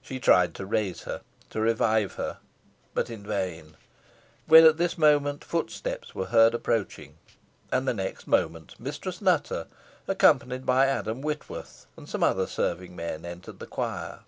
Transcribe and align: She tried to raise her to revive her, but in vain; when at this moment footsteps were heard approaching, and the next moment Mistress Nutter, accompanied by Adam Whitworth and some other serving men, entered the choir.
She 0.00 0.18
tried 0.18 0.56
to 0.56 0.66
raise 0.66 1.02
her 1.04 1.20
to 1.50 1.60
revive 1.60 2.14
her, 2.14 2.38
but 2.94 3.08
in 3.08 3.22
vain; 3.22 3.76
when 4.46 4.64
at 4.64 4.76
this 4.76 4.98
moment 4.98 5.44
footsteps 5.44 6.16
were 6.16 6.26
heard 6.34 6.52
approaching, 6.52 7.16
and 7.70 7.86
the 7.86 7.94
next 7.94 8.26
moment 8.26 8.74
Mistress 8.80 9.20
Nutter, 9.22 9.68
accompanied 10.08 10.66
by 10.66 10.86
Adam 10.86 11.22
Whitworth 11.22 11.86
and 11.96 12.08
some 12.08 12.24
other 12.24 12.48
serving 12.48 12.96
men, 12.96 13.24
entered 13.24 13.60
the 13.60 13.68
choir. 13.68 14.24